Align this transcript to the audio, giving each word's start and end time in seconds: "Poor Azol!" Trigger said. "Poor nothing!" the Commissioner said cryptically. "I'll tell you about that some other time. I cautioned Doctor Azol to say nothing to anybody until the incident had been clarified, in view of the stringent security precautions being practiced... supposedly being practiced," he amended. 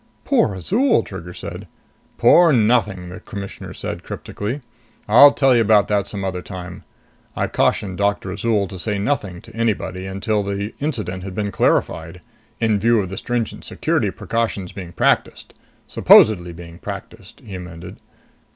"Poor 0.25 0.55
Azol!" 0.55 1.03
Trigger 1.03 1.31
said. 1.31 1.67
"Poor 2.17 2.51
nothing!" 2.51 3.09
the 3.09 3.19
Commissioner 3.19 3.71
said 3.71 4.01
cryptically. 4.03 4.61
"I'll 5.07 5.31
tell 5.31 5.53
you 5.55 5.61
about 5.61 5.89
that 5.89 6.07
some 6.07 6.25
other 6.25 6.41
time. 6.41 6.83
I 7.35 7.45
cautioned 7.45 7.99
Doctor 7.99 8.31
Azol 8.31 8.67
to 8.69 8.79
say 8.79 8.97
nothing 8.97 9.41
to 9.41 9.55
anybody 9.55 10.07
until 10.07 10.41
the 10.41 10.73
incident 10.79 11.21
had 11.21 11.35
been 11.35 11.51
clarified, 11.51 12.21
in 12.59 12.79
view 12.79 12.99
of 12.99 13.09
the 13.09 13.17
stringent 13.17 13.63
security 13.63 14.09
precautions 14.09 14.71
being 14.71 14.91
practiced... 14.91 15.53
supposedly 15.87 16.51
being 16.51 16.79
practiced," 16.79 17.39
he 17.41 17.53
amended. 17.53 17.97